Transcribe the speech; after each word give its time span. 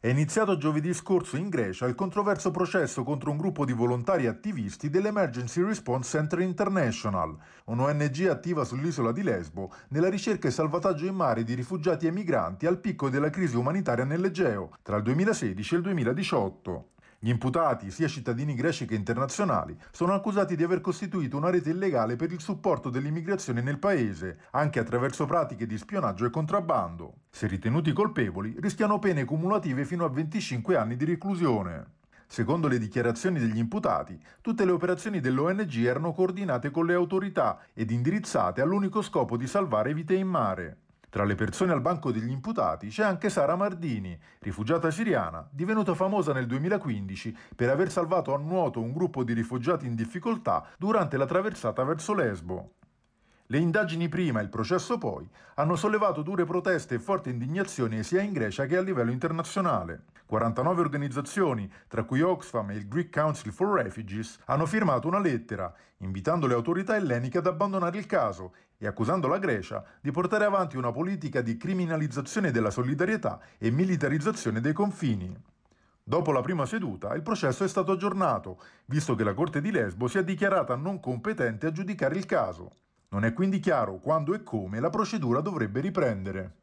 È 0.00 0.06
iniziato 0.06 0.56
giovedì 0.56 0.94
scorso 0.94 1.36
in 1.36 1.48
Grecia 1.48 1.84
il 1.86 1.96
controverso 1.96 2.52
processo 2.52 3.02
contro 3.02 3.32
un 3.32 3.36
gruppo 3.36 3.64
di 3.64 3.72
volontari 3.72 4.28
attivisti 4.28 4.90
dell'Emergency 4.90 5.60
Response 5.60 6.10
Center 6.10 6.38
International, 6.38 7.36
un'ONG 7.64 8.28
attiva 8.28 8.64
sull'isola 8.64 9.10
di 9.10 9.24
Lesbo 9.24 9.72
nella 9.88 10.08
ricerca 10.08 10.46
e 10.46 10.52
salvataggio 10.52 11.04
in 11.04 11.16
mare 11.16 11.42
di 11.42 11.54
rifugiati 11.54 12.06
e 12.06 12.12
migranti 12.12 12.66
al 12.66 12.78
picco 12.78 13.08
della 13.08 13.28
crisi 13.28 13.56
umanitaria 13.56 14.04
nell'Egeo 14.04 14.70
tra 14.82 14.98
il 14.98 15.02
2016 15.02 15.74
e 15.74 15.76
il 15.78 15.82
2018. 15.82 16.88
Gli 17.20 17.30
imputati, 17.30 17.90
sia 17.90 18.06
cittadini 18.06 18.54
greci 18.54 18.86
che 18.86 18.94
internazionali, 18.94 19.76
sono 19.90 20.14
accusati 20.14 20.54
di 20.54 20.62
aver 20.62 20.80
costituito 20.80 21.36
una 21.36 21.50
rete 21.50 21.70
illegale 21.70 22.14
per 22.14 22.30
il 22.30 22.38
supporto 22.38 22.90
dell'immigrazione 22.90 23.60
nel 23.60 23.80
paese, 23.80 24.38
anche 24.52 24.78
attraverso 24.78 25.26
pratiche 25.26 25.66
di 25.66 25.76
spionaggio 25.76 26.26
e 26.26 26.30
contrabbando. 26.30 27.22
Se 27.28 27.48
ritenuti 27.48 27.92
colpevoli, 27.92 28.54
rischiano 28.60 29.00
pene 29.00 29.24
cumulative 29.24 29.84
fino 29.84 30.04
a 30.04 30.08
25 30.10 30.76
anni 30.76 30.94
di 30.94 31.06
reclusione. 31.06 31.96
Secondo 32.28 32.68
le 32.68 32.78
dichiarazioni 32.78 33.40
degli 33.40 33.58
imputati, 33.58 34.16
tutte 34.40 34.64
le 34.64 34.70
operazioni 34.70 35.18
dell'ONG 35.18 35.74
erano 35.84 36.12
coordinate 36.12 36.70
con 36.70 36.86
le 36.86 36.94
autorità 36.94 37.58
ed 37.74 37.90
indirizzate 37.90 38.60
all'unico 38.60 39.02
scopo 39.02 39.36
di 39.36 39.48
salvare 39.48 39.92
vite 39.92 40.14
in 40.14 40.28
mare. 40.28 40.76
Tra 41.18 41.26
le 41.26 41.34
persone 41.34 41.72
al 41.72 41.80
banco 41.80 42.12
degli 42.12 42.30
imputati 42.30 42.90
c'è 42.90 43.02
anche 43.02 43.28
Sara 43.28 43.56
Mardini, 43.56 44.16
rifugiata 44.38 44.88
siriana, 44.88 45.44
divenuta 45.50 45.92
famosa 45.94 46.32
nel 46.32 46.46
2015 46.46 47.36
per 47.56 47.70
aver 47.70 47.90
salvato 47.90 48.32
a 48.32 48.38
nuoto 48.38 48.80
un 48.80 48.92
gruppo 48.92 49.24
di 49.24 49.32
rifugiati 49.32 49.84
in 49.84 49.96
difficoltà 49.96 50.64
durante 50.78 51.16
la 51.16 51.26
traversata 51.26 51.82
verso 51.82 52.14
Lesbo. 52.14 52.74
Le 53.46 53.58
indagini 53.58 54.08
prima 54.08 54.38
e 54.38 54.44
il 54.44 54.48
processo 54.48 54.96
poi 54.96 55.28
hanno 55.54 55.74
sollevato 55.74 56.22
dure 56.22 56.44
proteste 56.44 56.94
e 56.94 57.00
forti 57.00 57.30
indignazioni 57.30 58.04
sia 58.04 58.22
in 58.22 58.30
Grecia 58.30 58.66
che 58.66 58.76
a 58.76 58.80
livello 58.80 59.10
internazionale. 59.10 60.02
49 60.28 60.82
organizzazioni, 60.82 61.72
tra 61.88 62.04
cui 62.04 62.20
Oxfam 62.20 62.68
e 62.70 62.74
il 62.74 62.86
Greek 62.86 63.10
Council 63.10 63.50
for 63.50 63.80
Refugees, 63.80 64.38
hanno 64.44 64.66
firmato 64.66 65.08
una 65.08 65.20
lettera 65.20 65.72
invitando 66.00 66.46
le 66.46 66.52
autorità 66.52 66.96
elleniche 66.96 67.38
ad 67.38 67.46
abbandonare 67.46 67.96
il 67.96 68.04
caso 68.04 68.52
e 68.76 68.86
accusando 68.86 69.26
la 69.26 69.38
Grecia 69.38 69.82
di 70.02 70.10
portare 70.10 70.44
avanti 70.44 70.76
una 70.76 70.92
politica 70.92 71.40
di 71.40 71.56
criminalizzazione 71.56 72.50
della 72.50 72.68
solidarietà 72.68 73.40
e 73.56 73.70
militarizzazione 73.70 74.60
dei 74.60 74.74
confini. 74.74 75.34
Dopo 76.04 76.30
la 76.30 76.42
prima 76.42 76.66
seduta, 76.66 77.14
il 77.14 77.22
processo 77.22 77.64
è 77.64 77.68
stato 77.68 77.92
aggiornato, 77.92 78.60
visto 78.84 79.14
che 79.14 79.24
la 79.24 79.32
Corte 79.32 79.62
di 79.62 79.70
Lesbo 79.70 80.08
si 80.08 80.18
è 80.18 80.24
dichiarata 80.24 80.76
non 80.76 81.00
competente 81.00 81.66
a 81.66 81.72
giudicare 81.72 82.18
il 82.18 82.26
caso. 82.26 82.70
Non 83.08 83.24
è 83.24 83.32
quindi 83.32 83.60
chiaro 83.60 83.96
quando 83.96 84.34
e 84.34 84.42
come 84.42 84.78
la 84.78 84.90
procedura 84.90 85.40
dovrebbe 85.40 85.80
riprendere. 85.80 86.58